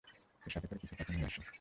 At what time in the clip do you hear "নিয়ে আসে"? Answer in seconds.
1.13-1.41